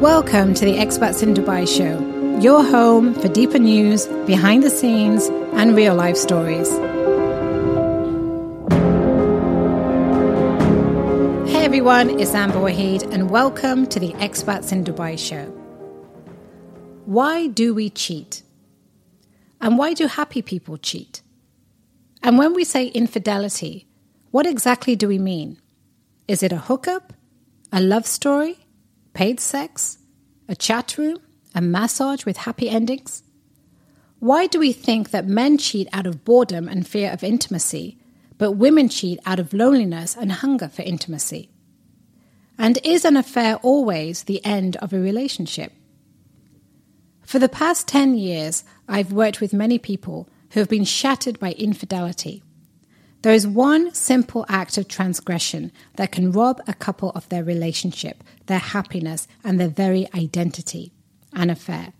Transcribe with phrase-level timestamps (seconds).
[0.00, 2.00] Welcome to the Expats in Dubai show,
[2.40, 6.70] your home for deeper news, behind the scenes, and real life stories.
[11.50, 15.44] Hey everyone, it's Amber Waheed, and welcome to the Expats in Dubai show.
[17.04, 18.42] Why do we cheat?
[19.60, 21.20] And why do happy people cheat?
[22.22, 23.86] And when we say infidelity,
[24.30, 25.60] what exactly do we mean?
[26.26, 27.12] Is it a hookup?
[27.70, 28.56] A love story?
[29.12, 29.98] Paid sex?
[30.48, 31.18] A chat room?
[31.54, 33.22] A massage with happy endings?
[34.18, 37.98] Why do we think that men cheat out of boredom and fear of intimacy,
[38.38, 41.50] but women cheat out of loneliness and hunger for intimacy?
[42.58, 45.72] And is an affair always the end of a relationship?
[47.22, 51.52] For the past 10 years, I've worked with many people who have been shattered by
[51.52, 52.42] infidelity.
[53.22, 58.24] There is one simple act of transgression that can rob a couple of their relationship,
[58.46, 60.92] their happiness, and their very identity
[61.32, 61.92] an affair.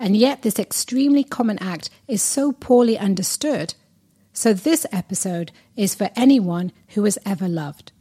[0.00, 3.74] And yet, this extremely common act is so poorly understood.
[4.32, 7.92] So, this episode is for anyone who has ever loved.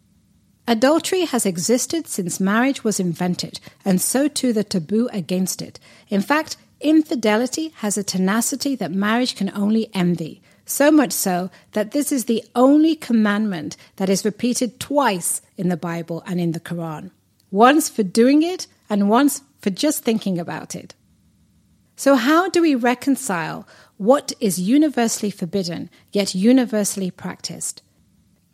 [0.68, 5.80] Adultery has existed since marriage was invented, and so too the taboo against it.
[6.10, 10.42] In fact, Infidelity has a tenacity that marriage can only envy.
[10.66, 15.78] So much so that this is the only commandment that is repeated twice in the
[15.78, 17.12] Bible and in the Quran
[17.54, 20.96] once for doing it, and once for just thinking about it.
[21.96, 27.84] So, how do we reconcile what is universally forbidden yet universally practiced?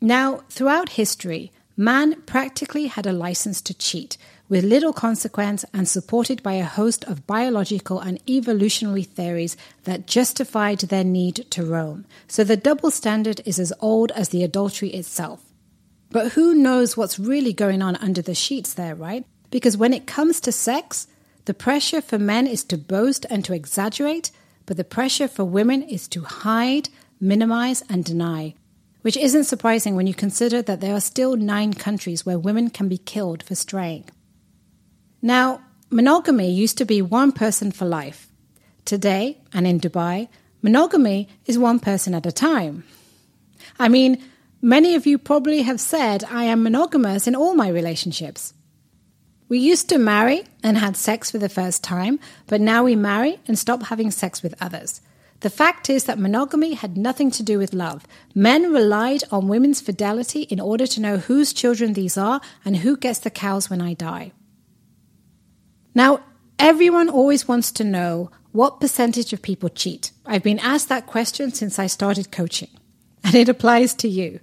[0.01, 4.17] Now, throughout history, man practically had a license to cheat,
[4.49, 9.55] with little consequence and supported by a host of biological and evolutionary theories
[9.85, 12.05] that justified their need to roam.
[12.27, 15.41] So the double standard is as old as the adultery itself.
[16.11, 19.25] But who knows what's really going on under the sheets there, right?
[19.49, 21.07] Because when it comes to sex,
[21.45, 24.31] the pressure for men is to boast and to exaggerate,
[24.65, 26.89] but the pressure for women is to hide,
[27.21, 28.55] minimize, and deny.
[29.01, 32.89] Which isn't surprising when you consider that there are still nine countries where women can
[32.89, 34.09] be killed for straying.
[35.21, 38.27] Now, monogamy used to be one person for life.
[38.85, 40.27] Today, and in Dubai,
[40.61, 42.83] monogamy is one person at a time.
[43.79, 44.21] I mean,
[44.61, 48.53] many of you probably have said I am monogamous in all my relationships.
[49.47, 53.39] We used to marry and had sex for the first time, but now we marry
[53.47, 55.01] and stop having sex with others.
[55.41, 58.05] The fact is that monogamy had nothing to do with love.
[58.35, 62.97] Men relied on women's fidelity in order to know whose children these are and who
[62.97, 64.33] gets the cows when I die.
[65.95, 66.21] Now,
[66.57, 70.11] everyone always wants to know what percentage of people cheat.
[70.25, 72.69] I've been asked that question since I started coaching,
[73.23, 74.39] and it applies to you.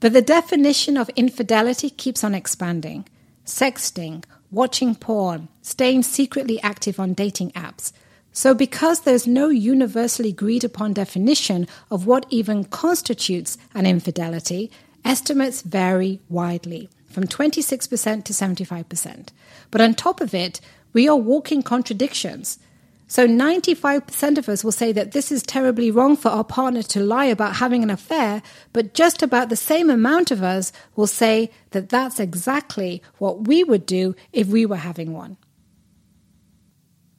[0.00, 3.06] But the definition of infidelity keeps on expanding
[3.44, 7.92] sexting, watching porn, staying secretly active on dating apps.
[8.32, 14.70] So, because there's no universally agreed upon definition of what even constitutes an infidelity,
[15.04, 19.28] estimates vary widely from 26% to 75%.
[19.70, 20.60] But on top of it,
[20.94, 22.58] we are walking contradictions.
[23.06, 27.00] So 95% of us will say that this is terribly wrong for our partner to
[27.00, 31.50] lie about having an affair, but just about the same amount of us will say
[31.72, 35.36] that that's exactly what we would do if we were having one.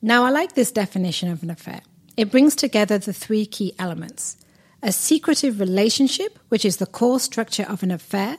[0.06, 1.80] Now, I like this definition of an affair.
[2.18, 4.36] It brings together the three key elements
[4.82, 8.38] a secretive relationship, which is the core structure of an affair,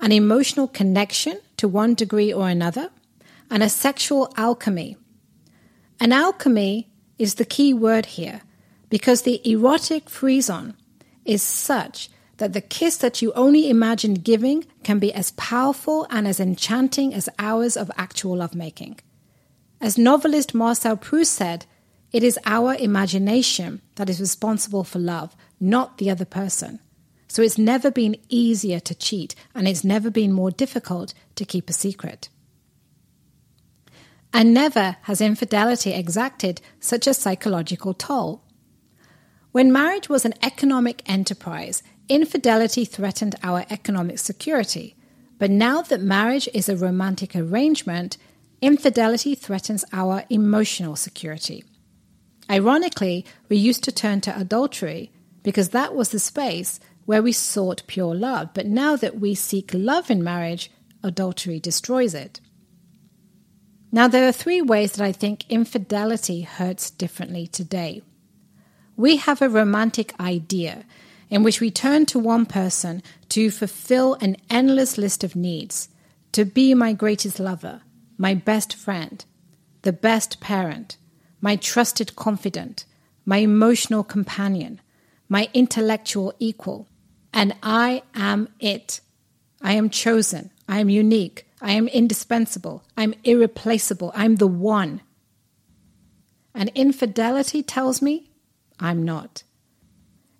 [0.00, 2.90] an emotional connection to one degree or another,
[3.48, 4.96] and a sexual alchemy.
[6.00, 8.40] An alchemy is the key word here
[8.88, 10.74] because the erotic frisson
[11.24, 16.26] is such that the kiss that you only imagined giving can be as powerful and
[16.26, 18.98] as enchanting as hours of actual lovemaking.
[19.80, 21.66] As novelist Marcel Proust said,
[22.12, 26.80] it is our imagination that is responsible for love, not the other person.
[27.28, 31.70] So it's never been easier to cheat, and it's never been more difficult to keep
[31.70, 32.28] a secret.
[34.32, 38.42] And never has infidelity exacted such a psychological toll.
[39.52, 44.96] When marriage was an economic enterprise, infidelity threatened our economic security.
[45.38, 48.18] But now that marriage is a romantic arrangement,
[48.60, 51.64] infidelity threatens our emotional security.
[52.50, 55.12] Ironically, we used to turn to adultery
[55.42, 58.50] because that was the space where we sought pure love.
[58.54, 60.70] But now that we seek love in marriage,
[61.02, 62.40] adultery destroys it.
[63.92, 68.02] Now, there are three ways that I think infidelity hurts differently today.
[68.96, 70.84] We have a romantic idea
[71.28, 75.88] in which we turn to one person to fulfill an endless list of needs
[76.32, 77.82] to be my greatest lover,
[78.20, 79.24] my best friend,
[79.80, 80.98] the best parent,
[81.40, 82.84] my trusted confidant,
[83.24, 84.78] my emotional companion,
[85.26, 86.86] my intellectual equal,
[87.32, 89.00] and I am it.
[89.62, 90.50] I am chosen.
[90.68, 91.46] I am unique.
[91.62, 92.84] I am indispensable.
[92.94, 94.12] I'm irreplaceable.
[94.14, 95.00] I'm the one.
[96.54, 98.30] And infidelity tells me
[98.78, 99.44] I'm not.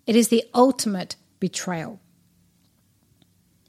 [0.07, 1.99] It is the ultimate betrayal.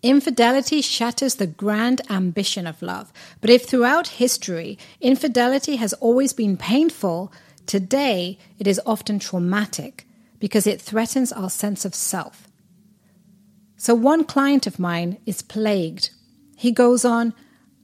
[0.04, 3.14] Infidelity shatters the grand ambition of love.
[3.40, 7.32] But if throughout history infidelity has always been painful,
[7.68, 10.08] today it is often traumatic
[10.40, 12.48] because it threatens our sense of self.
[13.78, 16.10] So one client of mine is plagued.
[16.58, 17.34] He goes on,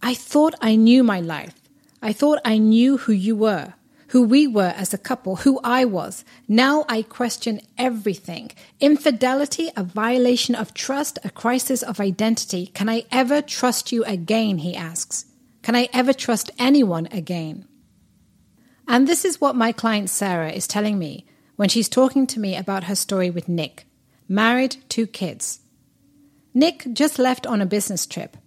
[0.02, 1.56] I thought I knew my life.
[2.02, 3.74] I thought I knew who you were
[4.10, 6.24] who we were as a couple, who I was.
[6.48, 8.52] Now I question everything.
[8.80, 12.68] Infidelity, a violation of trust, a crisis of identity.
[12.68, 14.60] Can I ever trust you again?
[14.60, 15.26] He asks.
[15.62, 17.68] Can I ever trust anyone again?
[18.88, 21.26] And this is what my client Sarah is telling me
[21.58, 23.86] when she's talking to me about her story with Nick.
[24.30, 25.60] Married, two kids.
[26.54, 28.38] Nick just left on a business trip,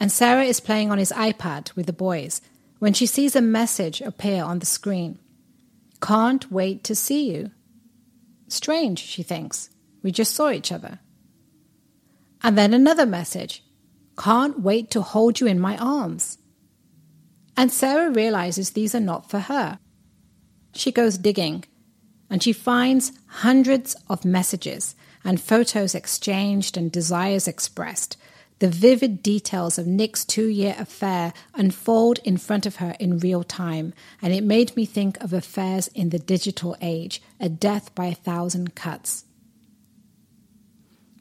[0.00, 2.40] and Sarah is playing on his iPad with the boys
[2.84, 5.18] when she sees a message appear on the screen.
[6.02, 7.50] Can't wait to see you.
[8.48, 9.70] Strange, she thinks.
[10.02, 10.98] We just saw each other.
[12.42, 13.64] And then another message.
[14.18, 16.36] Can't wait to hold you in my arms.
[17.56, 19.78] And Sarah realizes these are not for her.
[20.74, 21.64] She goes digging
[22.28, 24.94] and she finds hundreds of messages
[25.24, 28.18] and photos exchanged and desires expressed
[28.60, 33.42] the vivid details of Nick's two year affair unfold in front of her in real
[33.42, 33.92] time,
[34.22, 38.14] and it made me think of affairs in the digital age, a death by a
[38.14, 39.24] thousand cuts.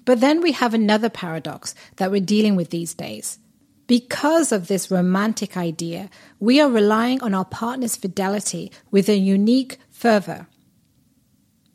[0.06, 3.40] But then we have another paradox that we're dealing with these days.
[3.88, 6.10] Because of this romantic idea,
[6.40, 10.48] we are relying on our partner's fidelity with a unique fervor.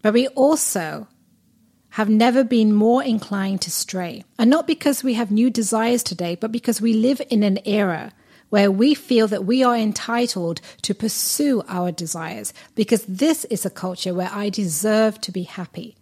[0.03, 1.09] But we also
[1.91, 4.25] have never been more inclined to stray.
[4.39, 8.13] And not because we have new desires today, but because we live in an era
[8.51, 13.71] where we feel that we are entitled to pursue our desires, because this is a
[13.71, 15.97] culture where I deserve to be happy.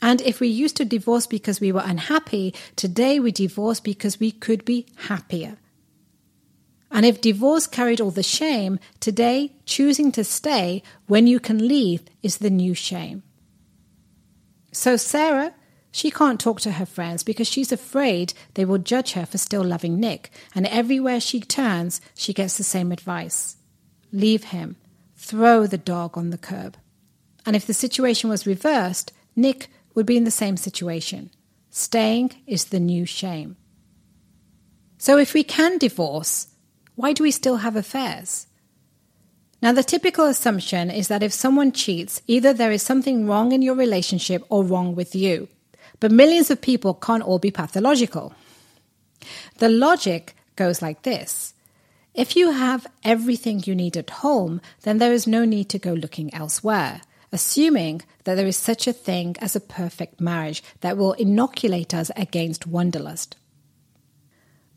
[0.00, 4.30] And if we used to divorce because we were unhappy, today we divorce because we
[4.30, 5.58] could be happier.
[6.90, 12.02] And if divorce carried all the shame, today choosing to stay when you can leave
[12.22, 13.22] is the new shame.
[14.72, 15.54] So Sarah,
[15.90, 19.64] she can't talk to her friends because she's afraid they will judge her for still
[19.64, 23.56] loving Nick, and everywhere she turns, she gets the same advice
[24.10, 24.76] leave him,
[25.16, 26.76] throw the dog on the curb.
[27.44, 31.30] And if the situation was reversed, Nick would be in the same situation.
[31.70, 33.56] Staying is the new shame.
[34.96, 36.48] So if we can divorce,
[36.94, 38.46] why do we still have affairs?
[39.60, 43.62] Now, the typical assumption is that if someone cheats, either there is something wrong in
[43.62, 45.48] your relationship or wrong with you.
[46.00, 48.34] But millions of people can't all be pathological.
[49.58, 51.54] The logic goes like this
[52.14, 55.92] If you have everything you need at home, then there is no need to go
[55.92, 57.00] looking elsewhere,
[57.32, 62.12] assuming that there is such a thing as a perfect marriage that will inoculate us
[62.14, 63.36] against wanderlust.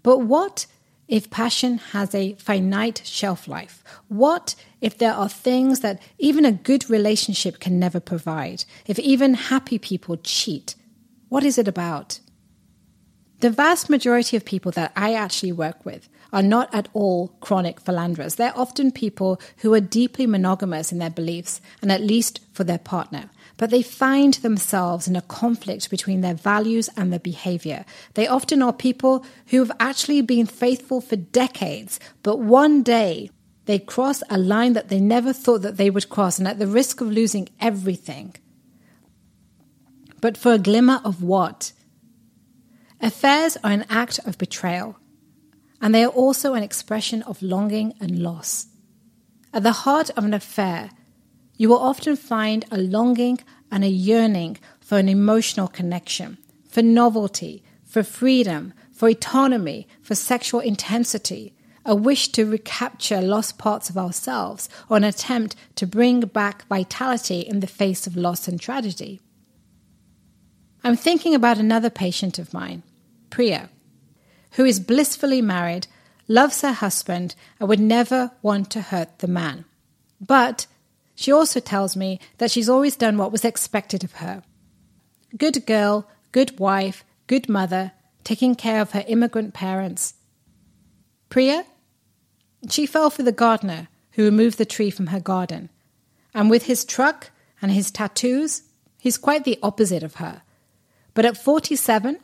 [0.02, 0.66] But what
[1.08, 3.84] if passion has a finite shelf life?
[4.08, 8.66] What if there are things that even a good relationship can never provide?
[8.88, 10.76] If even happy people cheat?
[11.30, 12.20] What is it about?
[13.40, 17.80] The vast majority of people that I actually work with are not at all chronic
[17.80, 18.36] philanderers.
[18.36, 22.78] They're often people who are deeply monogamous in their beliefs and at least for their
[22.78, 23.30] partner
[23.62, 27.86] but they find themselves in a conflict between their values and their behavior.
[28.16, 33.30] They often are people who have actually been faithful for decades, but one day
[33.66, 36.66] they cross a line that they never thought that they would cross, and at the
[36.66, 38.36] risk of losing everything.
[40.22, 41.72] But for a glimmer of what?
[43.00, 44.98] Affairs are an act of betrayal,
[45.80, 48.66] and they are also an expression of longing and loss.
[49.54, 50.90] At the heart of an affair
[51.62, 53.38] you will often find a longing
[53.70, 56.36] and a yearning for an emotional connection,
[56.68, 61.54] for novelty, for freedom, for autonomy, for sexual intensity,
[61.86, 67.42] a wish to recapture lost parts of ourselves, or an attempt to bring back vitality
[67.42, 69.22] in the face of loss and tragedy.
[70.84, 72.82] I'm thinking about another patient of mine,
[73.30, 73.70] Priya,
[74.54, 75.86] who is blissfully married,
[76.28, 79.66] loves her husband, and would never want to hurt the man.
[80.20, 80.66] But
[81.16, 84.44] she also tells me that she's always done what was expected of her.
[85.38, 87.92] Good girl, good wife, good mother,
[88.24, 90.16] taking care of her immigrant parents.
[91.30, 91.66] Priya?
[92.70, 95.70] She fell for the gardener who removed the tree from her garden.
[96.34, 98.64] And with his truck and his tattoos,
[98.98, 100.42] he's quite the opposite of her.
[101.14, 102.20] But at 47,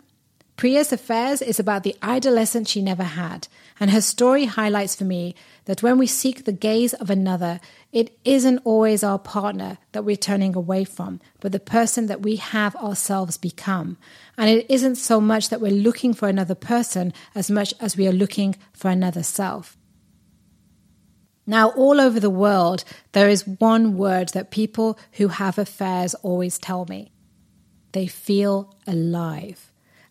[0.57, 3.47] Priya's affairs is about the adolescent she never had,
[3.79, 5.35] and her story highlights for me
[5.65, 7.59] that when we seek the gaze of another,
[7.91, 12.37] it isn't always our partner that we're turning away from, but the person that we
[12.37, 13.97] have ourselves become.
[14.35, 18.07] And it isn't so much that we're looking for another person as much as we
[18.07, 19.77] are looking for another self.
[21.45, 26.57] Now, all over the world, there is one word that people who have affairs always
[26.57, 27.11] tell me
[27.91, 29.66] they feel alive.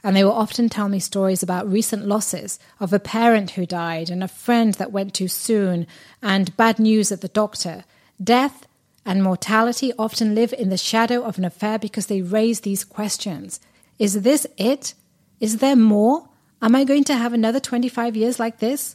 [0.07, 4.09] And they will often tell me stories about recent losses of a parent who died
[4.09, 5.85] and a friend that went too soon
[6.23, 7.83] and bad news at the doctor.
[8.23, 8.69] Death
[9.05, 13.59] and mortality often live in the shadow of an affair because they raise these questions
[13.99, 14.95] Is this it?
[15.41, 16.29] Is there more?
[16.63, 18.95] Am I going to have another 25 years like this?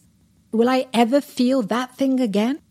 [0.54, 2.62] Will I ever feel that thing again?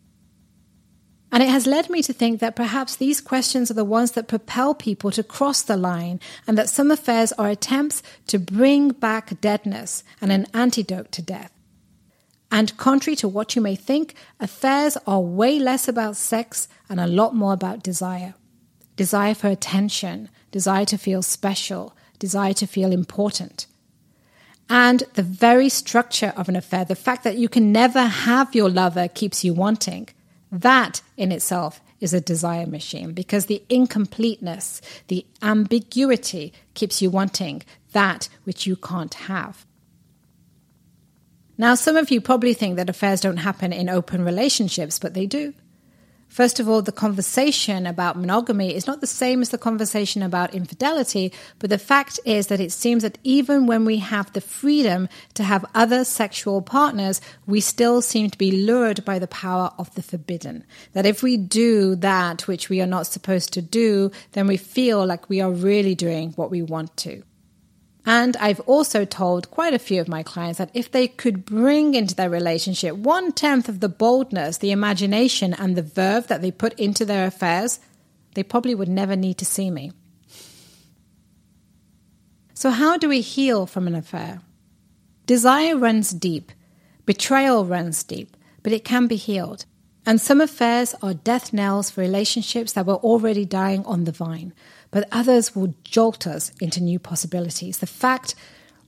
[1.51, 4.73] It has led me to think that perhaps these questions are the ones that propel
[4.73, 10.05] people to cross the line, and that some affairs are attempts to bring back deadness
[10.21, 11.51] and an antidote to death.
[12.53, 17.09] And contrary to what you may think, affairs are way less about sex and a
[17.09, 18.35] lot more about desire
[18.95, 23.67] desire for attention, desire to feel special, desire to feel important.
[24.69, 28.71] And the very structure of an affair, the fact that you can never have your
[28.71, 30.11] lover keeps you wanting.
[30.53, 37.63] That in itself is a desire machine because the incompleteness, the ambiguity keeps you wanting
[37.93, 39.67] that which you can't have.
[41.59, 45.27] Now, some of you probably think that affairs don't happen in open relationships, but they
[45.27, 45.53] do.
[46.31, 50.55] First of all, the conversation about monogamy is not the same as the conversation about
[50.55, 55.09] infidelity, but the fact is that it seems that even when we have the freedom
[55.35, 59.93] to have other sexual partners, we still seem to be lured by the power of
[59.97, 60.65] the forbidden.
[60.93, 65.05] That if we do that which we are not supposed to do, then we feel
[65.05, 67.25] like we are really doing what we want to.
[68.07, 71.95] And I've also told quite a few of my clients that if they could bring
[71.95, 76.51] into their relationship one tenth of the boldness, the imagination, and the verve that they
[76.51, 77.79] put into their affairs,
[78.35, 79.93] they probably would never need to see me.
[82.55, 84.41] So, how do we heal from an affair?
[85.27, 86.53] Desire runs deep,
[87.07, 89.67] betrayal runs deep, but it can be healed.
[90.07, 94.55] And some affairs are death knells for relationships that were already dying on the vine
[94.91, 97.79] but others will jolt us into new possibilities.
[97.79, 98.35] The fact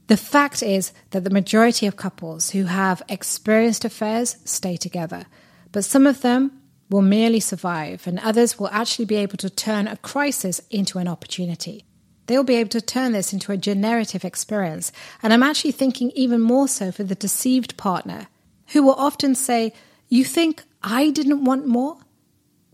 [0.08, 5.26] the fact is that the majority of couples who have experienced affairs stay together,
[5.70, 9.88] but some of them will merely survive, and others will actually be able to turn
[9.88, 11.84] a crisis into an opportunity.
[12.26, 14.92] They'll be able to turn this into a generative experience.
[15.22, 18.28] And I'm actually thinking even more so for the deceived partner,
[18.68, 19.72] who will often say,
[20.08, 21.98] You think I didn't want more?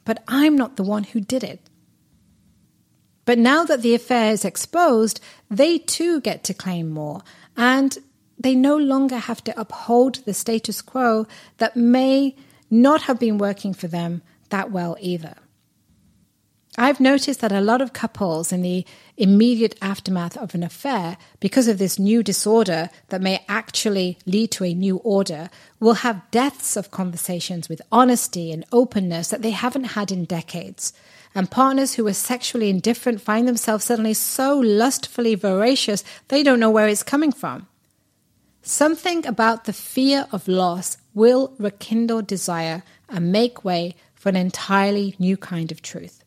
[0.04, 1.61] But I'm not the one who did it.
[3.28, 5.20] But now that the affair is exposed,
[5.50, 7.20] they too get to claim more,
[7.58, 7.99] and
[8.38, 11.26] they no longer have to uphold the status quo
[11.58, 12.35] that may
[12.70, 15.35] not have been working for them that well either.
[16.78, 18.87] I've noticed that a lot of couples in the
[19.18, 24.64] immediate aftermath of an affair, because of this new disorder that may actually lead to
[24.64, 29.92] a new order, will have deaths of conversations with honesty and openness that they haven't
[29.99, 30.94] had in decades
[31.35, 36.70] and partners who are sexually indifferent find themselves suddenly so lustfully voracious they don't know
[36.70, 37.66] where it's coming from.
[38.62, 45.14] Something about the fear of loss will rekindle desire and make way for an entirely
[45.18, 46.23] new kind of truth.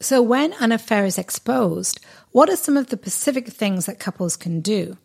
[0.00, 2.00] So, when an affair is exposed,
[2.32, 4.98] what are some of the specific things that couples can do?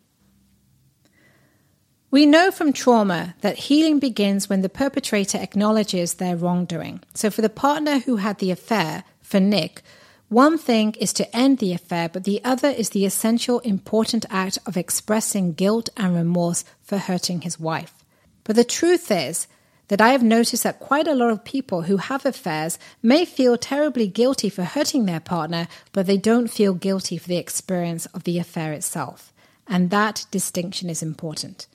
[2.12, 7.00] We know from trauma that healing begins when the perpetrator acknowledges their wrongdoing.
[7.14, 9.80] So, for the partner who had the affair, for Nick,
[10.28, 14.58] one thing is to end the affair, but the other is the essential, important act
[14.66, 18.04] of expressing guilt and remorse for hurting his wife.
[18.44, 19.46] But the truth is
[19.88, 23.56] that I have noticed that quite a lot of people who have affairs may feel
[23.56, 28.24] terribly guilty for hurting their partner, but they don't feel guilty for the experience of
[28.24, 29.32] the affair itself.
[29.66, 31.68] And that distinction is important.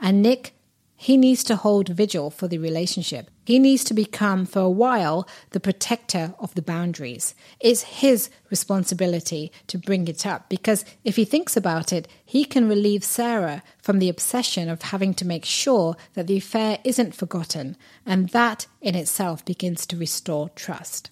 [0.00, 0.54] And Nick,
[1.00, 3.30] he needs to hold vigil for the relationship.
[3.44, 7.36] He needs to become, for a while, the protector of the boundaries.
[7.60, 12.68] It's his responsibility to bring it up because if he thinks about it, he can
[12.68, 17.76] relieve Sarah from the obsession of having to make sure that the affair isn't forgotten,
[18.04, 21.10] and that in itself begins to restore trust.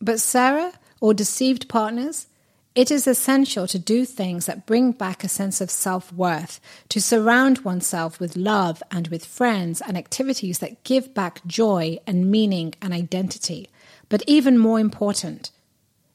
[0.00, 2.26] But Sarah, or deceived partners,
[2.74, 7.02] It is essential to do things that bring back a sense of self worth, to
[7.02, 12.74] surround oneself with love and with friends and activities that give back joy and meaning
[12.80, 13.68] and identity.
[14.08, 15.50] But even more important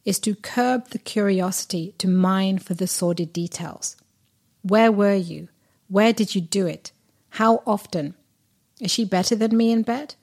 [0.04, 3.96] is to curb the curiosity to mine for the sordid details.
[4.64, 5.50] Where were you?
[5.90, 6.92] Where did you do it?
[7.32, 8.16] How often?
[8.82, 10.16] Is she better than me in bed?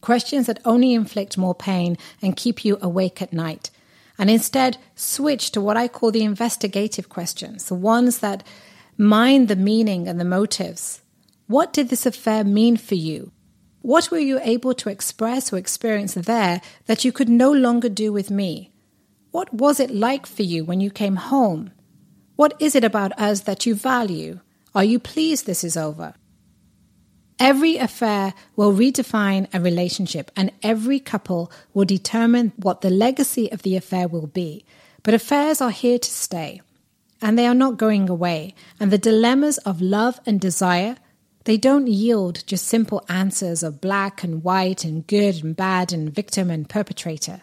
[0.00, 3.70] Questions that only inflict more pain and keep you awake at night
[4.20, 8.44] and instead switch to what I call the investigative questions, the ones that
[8.98, 11.00] mind the meaning and the motives.
[11.46, 13.32] What did this affair mean for you?
[13.80, 18.12] What were you able to express or experience there that you could no longer do
[18.12, 18.74] with me?
[19.30, 21.70] What was it like for you when you came home?
[22.36, 24.40] What is it about us that you value?
[24.74, 26.12] Are you pleased this is over?
[27.40, 33.62] Every affair will redefine a relationship, and every couple will determine what the legacy of
[33.62, 34.66] the affair will be.
[35.02, 36.60] But affairs are here to stay,
[37.22, 38.54] and they are not going away.
[38.78, 40.96] And the dilemmas of love and desire,
[41.44, 46.14] they don't yield just simple answers of black and white and good and bad and
[46.14, 47.40] victim and perpetrator.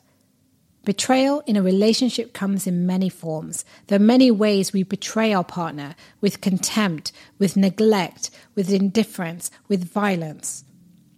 [0.88, 3.66] Betrayal in a relationship comes in many forms.
[3.88, 9.84] There are many ways we betray our partner with contempt, with neglect, with indifference, with
[9.84, 10.64] violence.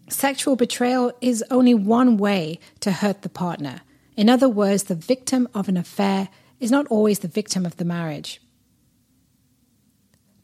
[0.09, 3.81] Sexual betrayal is only one way to hurt the partner.
[4.17, 7.85] In other words, the victim of an affair is not always the victim of the
[7.85, 8.41] marriage.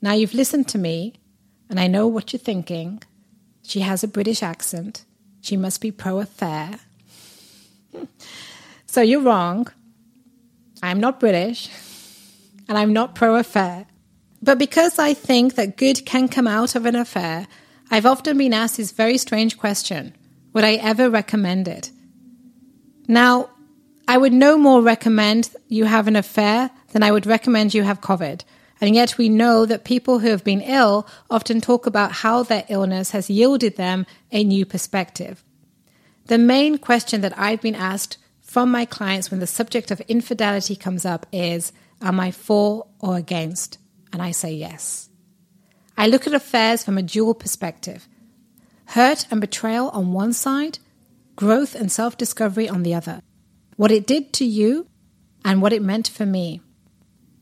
[0.03, 1.15] Now, you've listened to me,
[1.67, 3.01] and I know what you're thinking.
[3.63, 5.03] She has a British accent.
[5.41, 6.82] She must be pro affair.
[8.95, 9.67] So you're wrong.
[10.81, 11.69] I'm not British
[12.69, 13.87] and I'm not pro affair.
[14.41, 17.45] But because I think that good can come out of an affair,
[17.91, 20.13] I've often been asked this very strange question
[20.53, 21.91] Would I ever recommend it?
[23.05, 23.49] Now,
[24.07, 27.99] I would no more recommend you have an affair than I would recommend you have
[27.99, 28.45] COVID.
[28.79, 32.63] And yet we know that people who have been ill often talk about how their
[32.70, 35.43] illness has yielded them a new perspective.
[36.27, 38.20] The main question that I've been asked
[38.55, 43.18] from my clients when the subject of infidelity comes up is Am I for or
[43.18, 43.79] against?
[44.13, 45.09] And I say yes.
[45.98, 48.07] I look at affairs from a dual perspective
[48.85, 50.79] hurt and betrayal on one side,
[51.35, 53.20] growth and self discovery on the other.
[53.75, 54.87] What it did to you
[55.44, 56.61] and what it meant for me.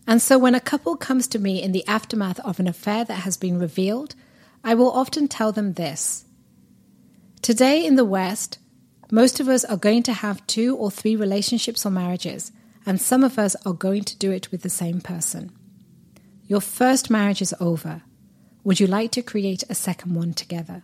[0.08, 3.22] And so when a couple comes to me in the aftermath of an affair that
[3.22, 4.16] has been revealed,
[4.64, 6.26] I will often tell them this.
[7.44, 8.58] Today in the West,
[9.14, 12.52] most of us are going to have two or three relationships or marriages,
[12.84, 15.52] and some of us are going to do it with the same person.
[16.48, 18.02] Your first marriage is over.
[18.64, 20.82] Would you like to create a second one together?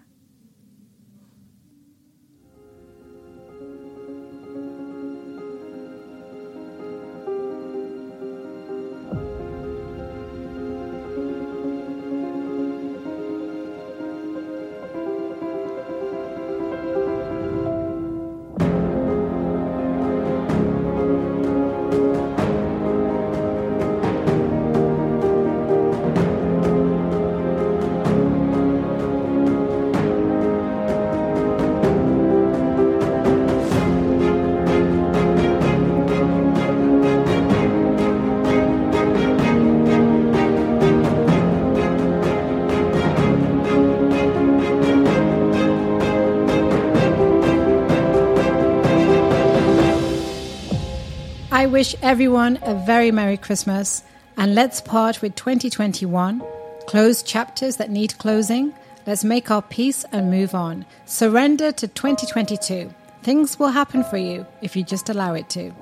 [51.59, 54.01] I wish everyone a very Merry Christmas
[54.37, 56.41] and let's part with 2021.
[56.87, 58.73] Close chapters that need closing.
[59.05, 60.85] Let's make our peace and move on.
[61.05, 62.89] Surrender to 2022.
[63.23, 65.73] Things will happen for you if you just allow it to.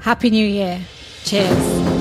[0.00, 0.80] Happy New Year.
[1.24, 1.95] Cheers.